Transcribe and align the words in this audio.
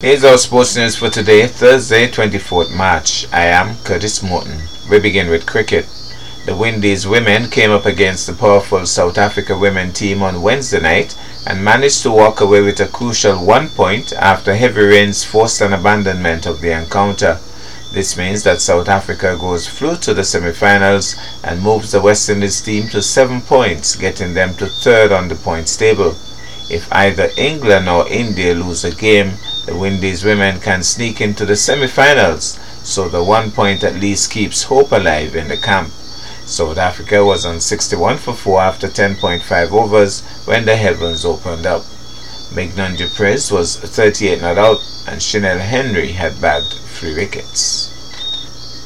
Here's 0.00 0.22
our 0.22 0.38
sports 0.38 0.76
news 0.76 0.94
for 0.94 1.10
today, 1.10 1.48
Thursday, 1.48 2.06
24th 2.06 2.72
March. 2.72 3.26
I 3.32 3.46
am 3.46 3.74
Curtis 3.82 4.22
Morton. 4.22 4.60
We 4.88 5.00
begin 5.00 5.28
with 5.28 5.44
cricket. 5.44 5.86
The 6.46 6.54
Windies 6.54 7.04
women 7.04 7.50
came 7.50 7.72
up 7.72 7.84
against 7.84 8.28
the 8.28 8.32
powerful 8.32 8.86
South 8.86 9.18
Africa 9.18 9.58
women 9.58 9.92
team 9.92 10.22
on 10.22 10.40
Wednesday 10.40 10.80
night 10.80 11.18
and 11.48 11.64
managed 11.64 12.04
to 12.04 12.12
walk 12.12 12.40
away 12.40 12.62
with 12.62 12.78
a 12.78 12.86
crucial 12.86 13.44
one 13.44 13.70
point 13.70 14.12
after 14.12 14.54
heavy 14.54 14.82
rains 14.82 15.24
forced 15.24 15.60
an 15.62 15.72
abandonment 15.72 16.46
of 16.46 16.60
the 16.60 16.70
encounter. 16.70 17.40
This 17.92 18.16
means 18.16 18.44
that 18.44 18.60
South 18.60 18.88
Africa 18.88 19.36
goes 19.36 19.68
through 19.68 19.96
to 19.96 20.14
the 20.14 20.22
semi-finals 20.22 21.16
and 21.42 21.60
moves 21.60 21.90
the 21.90 22.00
West 22.00 22.28
Indies 22.28 22.60
team 22.60 22.86
to 22.90 23.02
seven 23.02 23.40
points, 23.40 23.96
getting 23.96 24.32
them 24.32 24.54
to 24.58 24.66
third 24.66 25.10
on 25.10 25.26
the 25.26 25.34
points 25.34 25.76
table. 25.76 26.14
If 26.70 26.86
either 26.92 27.30
England 27.36 27.88
or 27.88 28.06
India 28.08 28.54
lose 28.54 28.84
a 28.84 28.94
game, 28.94 29.32
the 29.68 29.76
Windies 29.76 30.24
women 30.24 30.60
can 30.60 30.82
sneak 30.82 31.20
into 31.20 31.44
the 31.44 31.54
semi-finals, 31.54 32.58
so 32.82 33.06
the 33.06 33.22
one 33.22 33.50
point 33.50 33.84
at 33.84 33.96
least 33.96 34.30
keeps 34.30 34.62
hope 34.62 34.92
alive 34.92 35.36
in 35.36 35.48
the 35.48 35.58
camp. 35.58 35.90
South 36.46 36.78
Africa 36.78 37.22
was 37.22 37.44
on 37.44 37.60
61 37.60 38.16
for 38.16 38.32
4 38.32 38.62
after 38.62 38.88
10.5 38.88 39.70
overs 39.72 40.22
when 40.46 40.64
the 40.64 40.74
heavens 40.74 41.22
opened 41.26 41.66
up. 41.66 41.84
Mignon 42.54 42.96
du 42.96 43.08
Preez 43.08 43.52
was 43.52 43.76
38 43.76 44.40
not 44.40 44.56
out 44.56 44.78
and 45.06 45.20
Chinelle 45.20 45.60
Henry 45.60 46.12
had 46.12 46.40
bagged 46.40 46.72
3 46.72 47.14
wickets. 47.14 47.97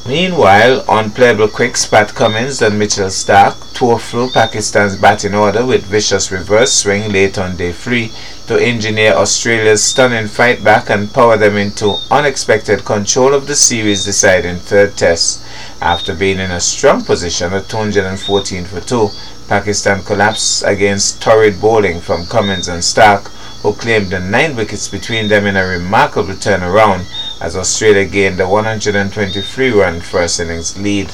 Meanwhile, 0.05 0.83
unplayable 0.89 1.47
quicks 1.47 1.85
Pat 1.85 2.13
Cummins 2.13 2.61
and 2.61 2.77
Mitchell 2.77 3.07
Starc 3.07 3.73
tore 3.73 4.01
through 4.01 4.31
Pakistan's 4.31 4.97
batting 4.97 5.33
order 5.33 5.65
with 5.65 5.85
vicious 5.85 6.29
reverse 6.29 6.73
swing 6.73 7.09
late 7.09 7.37
on 7.37 7.55
day 7.55 7.71
3 7.71 8.11
to 8.47 8.57
engineer 8.57 9.13
Australia's 9.13 9.81
stunning 9.81 10.27
fight 10.27 10.61
back 10.61 10.89
and 10.89 11.13
power 11.13 11.37
them 11.37 11.55
into 11.55 11.95
unexpected 12.11 12.83
control 12.83 13.33
of 13.33 13.47
the 13.47 13.55
series 13.55 14.03
deciding 14.03 14.57
third 14.57 14.97
test. 14.97 15.41
After 15.79 16.13
being 16.13 16.39
in 16.39 16.51
a 16.51 16.59
strong 16.59 17.05
position 17.05 17.53
at 17.53 17.69
214 17.69 18.65
for 18.65 18.81
2, 18.81 19.09
Pakistan 19.47 20.03
collapsed 20.03 20.63
against 20.65 21.21
torrid 21.21 21.61
bowling 21.61 22.01
from 22.01 22.25
Cummins 22.25 22.67
and 22.67 22.83
Starc 22.83 23.29
who 23.61 23.71
claimed 23.71 24.09
the 24.09 24.19
9 24.19 24.57
wickets 24.57 24.89
between 24.89 25.29
them 25.29 25.45
in 25.45 25.55
a 25.55 25.65
remarkable 25.65 26.33
turnaround 26.33 27.05
as 27.43 27.57
Australia 27.57 28.05
gained 28.05 28.39
a 28.39 28.47
123 28.47 29.71
run 29.71 29.99
first 29.99 30.39
innings 30.39 30.79
lead. 30.79 31.11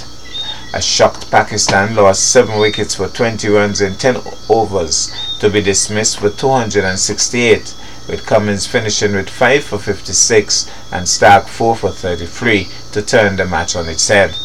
A 0.76 0.82
shocked 0.82 1.32
Pakistan 1.32 1.96
lost 1.96 2.32
7 2.32 2.60
wickets 2.60 2.94
for 2.94 3.08
20 3.08 3.50
runs 3.50 3.82
in 3.82 3.96
10 3.96 4.18
overs 4.48 5.12
to 5.40 5.50
be 5.50 5.60
dismissed 5.60 6.20
for 6.20 6.30
268, 6.30 7.76
with 8.08 8.28
Cummins 8.28 8.68
finishing 8.68 9.14
with 9.14 9.28
5 9.28 9.64
for 9.64 9.80
56 9.80 10.70
and 10.92 11.08
Starc 11.08 11.48
4 11.48 11.76
for 11.76 11.90
33 11.90 12.68
to 12.92 13.02
turn 13.02 13.36
the 13.36 13.46
match 13.46 13.76
on 13.76 13.90
its 13.90 14.08
head. 14.08 14.36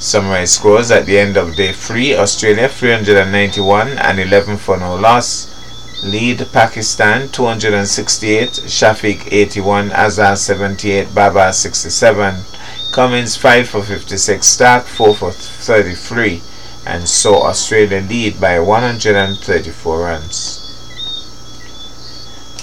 Summary 0.00 0.46
scores 0.46 0.90
at 0.90 1.06
the 1.06 1.16
end 1.16 1.36
of 1.36 1.54
day 1.54 1.72
3 1.72 2.16
Australia 2.16 2.68
391 2.68 3.98
and 3.98 4.18
11 4.18 4.56
for 4.56 4.76
no 4.76 4.96
loss. 4.96 5.59
Lead 6.02 6.46
Pakistan 6.50 7.28
268, 7.28 8.48
Shafiq 8.64 9.30
81, 9.30 9.92
Azhar 9.92 10.34
78, 10.34 11.14
Babar 11.14 11.52
67, 11.52 12.42
Cummins 12.90 13.36
5 13.36 13.68
for 13.68 13.82
56, 13.82 14.46
Starc 14.46 14.84
4 14.84 15.14
for 15.14 15.30
33, 15.30 16.40
and 16.86 17.06
so 17.06 17.42
Australia 17.42 18.00
lead 18.00 18.40
by 18.40 18.58
134 18.58 19.98
runs. 20.00 20.66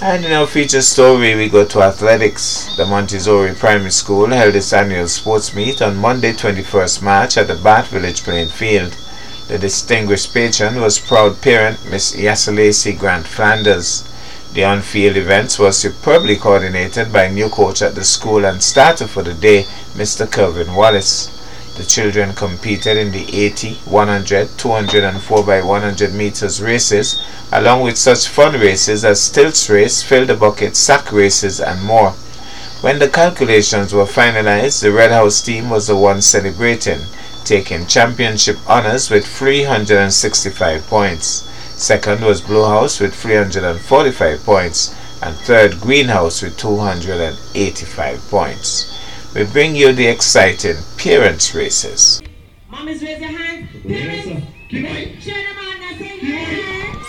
And 0.02 0.24
in 0.24 0.32
our 0.32 0.46
feature 0.46 0.82
story, 0.82 1.36
we 1.36 1.48
go 1.48 1.64
to 1.64 1.82
athletics. 1.82 2.68
The 2.76 2.86
Montessori 2.86 3.54
Primary 3.54 3.90
School 3.90 4.28
held 4.28 4.56
its 4.56 4.72
annual 4.72 5.08
sports 5.08 5.54
meet 5.54 5.80
on 5.80 5.96
Monday, 5.96 6.32
21st 6.32 7.02
March 7.02 7.36
at 7.36 7.46
the 7.46 7.54
Bath 7.56 7.90
Village 7.90 8.22
playing 8.22 8.48
field. 8.48 8.96
The 9.48 9.58
distinguished 9.58 10.34
patron 10.34 10.78
was 10.78 10.98
proud 10.98 11.40
parent 11.40 11.78
Miss 11.90 12.14
Yasalasi 12.14 12.98
Grant 12.98 13.26
Flanders. 13.26 14.04
The 14.52 14.64
on-field 14.64 15.16
events 15.16 15.58
were 15.58 15.72
superbly 15.72 16.36
coordinated 16.36 17.10
by 17.10 17.28
new 17.28 17.48
coach 17.48 17.80
at 17.80 17.94
the 17.94 18.04
school 18.04 18.44
and 18.44 18.62
starter 18.62 19.06
for 19.06 19.22
the 19.22 19.32
day, 19.32 19.62
Mr. 19.94 20.30
Kelvin 20.30 20.74
Wallace. 20.74 21.30
The 21.78 21.84
children 21.84 22.34
competed 22.34 22.98
in 22.98 23.10
the 23.10 23.24
80, 23.34 23.76
100, 23.86 24.58
200 24.58 25.02
and 25.02 25.22
4 25.22 25.42
by 25.42 25.62
100 25.62 26.12
meters 26.12 26.60
races, 26.60 27.18
along 27.50 27.80
with 27.80 27.96
such 27.96 28.28
fun 28.28 28.60
races 28.60 29.02
as 29.02 29.22
stilts 29.22 29.70
race, 29.70 30.02
fill 30.02 30.26
the 30.26 30.34
bucket, 30.34 30.76
sack 30.76 31.10
races 31.10 31.58
and 31.58 31.82
more. 31.82 32.10
When 32.82 32.98
the 32.98 33.08
calculations 33.08 33.94
were 33.94 34.04
finalized, 34.04 34.82
the 34.82 34.92
Red 34.92 35.10
House 35.10 35.40
team 35.40 35.70
was 35.70 35.86
the 35.86 35.96
one 35.96 36.20
celebrating 36.20 37.06
taking 37.48 37.86
championship 37.86 38.58
honors 38.68 39.08
with 39.10 39.26
365 39.26 40.86
points. 40.86 41.48
Second 41.80 42.22
was 42.22 42.42
Blue 42.42 42.66
House 42.66 43.00
with 43.00 43.14
345 43.14 44.44
points, 44.44 44.94
and 45.22 45.34
third 45.34 45.80
Greenhouse 45.80 46.42
with 46.42 46.58
285 46.58 48.20
points. 48.28 48.94
We 49.34 49.44
bring 49.44 49.74
you 49.74 49.94
the 49.94 50.08
exciting 50.08 50.76
parents 50.98 51.54
races. 51.54 52.20
Mommies, 52.70 53.02
raise 53.02 53.18
your 53.18 53.30
hand. 53.30 53.68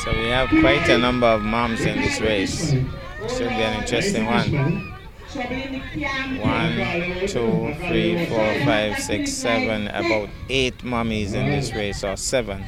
So 0.03 0.11
we 0.13 0.29
have 0.29 0.47
quite 0.61 0.87
a 0.87 0.97
number 0.97 1.27
of 1.27 1.41
moms 1.41 1.81
in 1.81 1.99
this 1.99 2.21
race. 2.21 2.71
Should 2.71 3.49
be 3.49 3.55
an 3.55 3.81
interesting 3.81 4.25
one. 4.25 4.98
One, 5.35 7.27
two, 7.27 7.75
three, 7.87 8.25
four, 8.25 8.53
five, 8.65 8.97
six, 8.99 9.31
seven. 9.31 9.87
About 9.87 10.27
eight 10.49 10.83
mummies 10.83 11.33
in 11.33 11.45
this 11.45 11.71
race, 11.73 12.03
or 12.03 12.17
seven. 12.17 12.65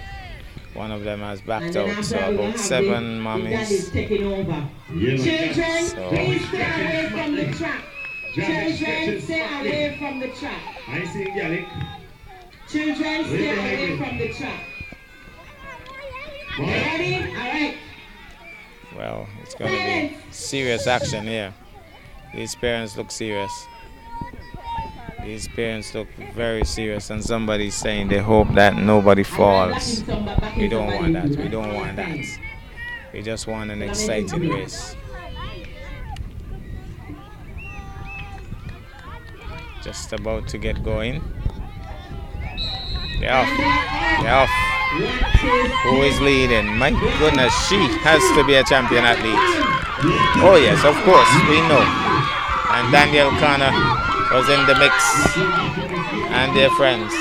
One 0.75 0.91
of 0.91 1.03
them 1.03 1.21
has 1.21 1.41
backed 1.41 1.75
out, 1.75 2.05
so 2.05 2.17
about 2.17 2.59
seven 2.59 3.19
mummies. 3.19 3.89
Children, 3.91 5.85
So- 5.85 6.09
please 6.09 6.47
away 6.53 7.09
from 7.11 7.35
the 7.35 7.51
track. 7.51 7.83
Children, 8.35 9.21
stay 9.21 9.41
away 9.59 9.95
from 9.97 10.19
the 10.19 10.27
track. 10.29 10.61
I 10.88 11.05
see 11.05 11.25
Gallic. 11.25 11.66
Children, 12.69 13.25
stay 13.25 13.57
away 13.57 13.97
from 13.97 14.17
the 14.19 14.33
track. 14.33 14.67
Ready? 16.59 17.16
All 17.16 17.33
right. 17.33 17.77
Well, 18.95 19.27
it's 19.41 19.55
going 19.55 19.71
to 19.71 19.77
be 19.77 20.17
serious 20.31 20.85
action 20.85 21.25
here. 21.25 21.53
These 22.34 22.56
parents 22.56 22.96
look 22.96 23.12
serious. 23.12 23.68
These 25.24 25.47
parents 25.50 25.94
look 25.94 26.08
very 26.34 26.64
serious, 26.64 27.09
and 27.09 27.24
somebody's 27.24 27.75
saying 27.75 28.08
they 28.08 28.19
hope 28.19 28.53
that 28.56 28.75
nobody 28.75 29.24
falls. 29.24 30.03
We 30.58 30.68
don't 30.68 30.88
want 30.88 31.14
that. 31.14 31.30
We 31.30 31.47
don't 31.47 31.74
want 31.75 31.96
that. 31.97 32.25
We 33.14 33.22
just 33.22 33.47
want 33.47 33.69
an 33.69 33.81
exciting 33.81 34.50
race. 34.50 34.96
Just 39.84 40.13
about 40.13 40.48
to 40.50 40.58
get 40.58 40.84
going. 40.84 41.22
They're 43.19 43.34
off. 43.34 43.50
They're 44.22 44.34
off. 44.34 44.50
Who 45.84 46.02
is 46.02 46.19
leading? 46.22 46.78
My 46.78 46.92
goodness, 47.19 47.53
she 47.68 47.78
has 48.02 48.22
to 48.36 48.44
be 48.46 48.56
a 48.56 48.63
champion 48.63 49.03
athlete. 49.03 49.36
Oh 50.42 50.56
yes, 50.60 50.84
of 50.84 50.95
course, 51.04 51.30
we 51.48 51.62
know. 51.68 52.00
And 52.73 52.91
Daniel 52.91 53.31
Connor 53.31 53.71
was 54.31 54.47
in 54.50 54.65
the 54.65 54.75
mix. 54.79 54.95
And 56.31 56.56
their 56.56 56.69
friends. 56.71 57.13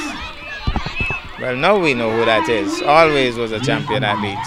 Well, 1.41 1.57
now 1.57 1.79
we 1.79 1.95
know 1.95 2.11
who 2.11 2.25
that 2.25 2.49
is. 2.49 2.83
Always 2.83 3.37
was 3.37 3.51
a 3.51 3.59
champion 3.59 4.05
athlete. 4.05 4.39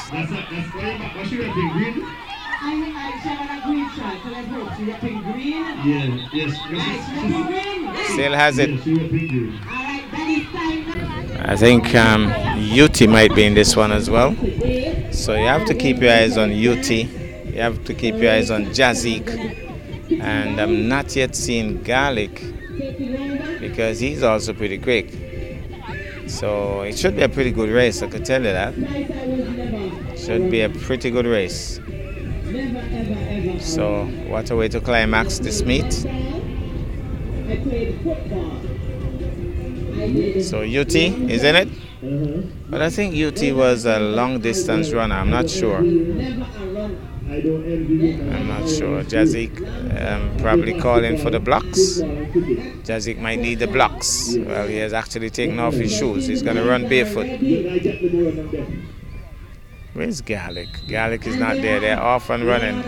Still 8.14 8.34
has 8.34 8.60
it. 8.60 8.70
I 11.46 11.56
think 11.58 11.94
um, 11.96 12.32
UT 12.80 13.08
might 13.10 13.36
be 13.36 13.44
in 13.44 13.54
this 13.56 13.76
one 13.76 13.92
as 13.92 14.10
well. 14.10 14.36
So 15.12 15.36
you 15.36 15.48
have 15.48 15.66
to 15.66 15.74
keep 15.74 16.00
your 16.02 16.12
eyes 16.12 16.38
on 16.38 16.52
UT. 16.52 16.90
You 16.90 17.60
have 17.62 17.84
to 17.86 17.94
keep 17.94 18.16
your 18.16 18.32
eyes 18.32 18.50
on 18.50 18.68
Jazik. 18.68 19.63
And 20.10 20.60
I'm 20.60 20.88
not 20.88 21.16
yet 21.16 21.36
seeing 21.36 21.82
Garlic 21.84 22.42
because 23.60 24.00
he's 24.00 24.24
also 24.24 24.54
pretty 24.54 24.78
quick. 24.78 25.12
So 26.28 26.82
it 26.82 26.98
should 26.98 27.16
be 27.16 27.22
a 27.22 27.30
pretty 27.30 27.52
good 27.52 27.70
race, 27.70 28.02
I 28.02 28.08
could 28.08 28.26
tell 28.26 28.42
you 28.44 28.52
that. 28.52 28.74
Should 30.18 30.50
be 30.50 30.62
a 30.62 30.70
pretty 30.70 31.12
good 31.12 31.26
race. 31.26 31.80
So 33.60 34.06
what 34.28 34.50
a 34.52 34.56
way 34.56 34.68
to 34.70 34.80
climax 34.80 35.40
this 35.40 35.64
meet. 35.64 35.92
So 40.44 40.62
UT 40.62 40.96
isn't 40.96 41.56
it? 41.56 41.70
Mm-hmm. 42.04 42.70
But 42.70 42.82
I 42.82 42.90
think 42.90 43.16
UT 43.16 43.56
was 43.56 43.86
a 43.86 44.00
long 44.00 44.40
distance 44.40 44.92
runner, 44.92 45.16
I'm 45.16 45.30
not 45.30 45.50
sure. 45.50 45.82
I'm 47.34 48.48
not 48.48 48.70
sure. 48.70 49.04
Jazik 49.04 49.58
um, 50.00 50.38
probably 50.38 50.80
calling 50.80 51.18
for 51.18 51.32
the 51.32 51.40
blocks. 51.40 52.00
Jazik 52.84 53.18
might 53.20 53.40
need 53.40 53.60
the 53.60 53.68
blocks. 53.68 54.36
Well, 54.38 54.68
he 54.68 54.78
has 54.78 54.94
actually 54.94 55.32
taken 55.32 55.60
off 55.60 55.74
his 55.74 55.92
shoes. 55.92 56.28
He's 56.28 56.44
going 56.44 56.58
to 56.58 56.64
run 56.64 56.88
barefoot. 56.88 57.40
Where's 59.94 60.22
Garlic? 60.22 60.70
Garlic 60.88 61.26
is 61.26 61.36
not 61.38 61.56
there. 61.58 61.80
They're 61.80 62.02
off 62.02 62.30
and 62.30 62.46
running. 62.46 62.84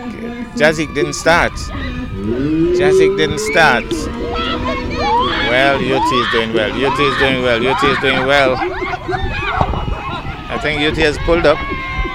Jazik 0.54 0.94
didn't 0.94 1.14
start. 1.14 1.52
Jazik 1.52 3.16
didn't 3.16 3.40
start. 3.40 3.90
Well, 5.50 5.76
UT 5.76 6.12
is 6.12 6.30
doing 6.32 6.52
well. 6.52 6.70
UT 6.72 7.00
is 7.00 7.18
doing 7.18 7.42
well. 7.42 7.66
UT 7.66 7.84
is 7.84 7.98
doing 7.98 8.26
well. 8.26 8.75
I 10.56 10.58
think 10.58 10.80
UT 10.80 10.96
has 10.96 11.18
pulled 11.18 11.44
up. 11.44 11.58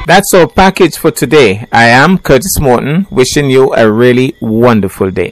That's 0.08 0.34
our 0.34 0.48
package 0.48 0.98
for 0.98 1.12
today. 1.12 1.68
I 1.72 1.90
am 1.90 2.18
Curtis 2.18 2.60
Morton, 2.60 3.06
wishing 3.12 3.52
you 3.52 3.72
a 3.76 3.90
really 3.92 4.36
wonderful 4.42 5.12
day. 5.12 5.32